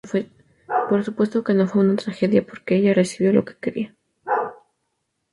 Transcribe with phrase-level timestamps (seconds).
[0.89, 3.95] Por supuesto que no fue una tragedia, porque ella recibió lo que quería.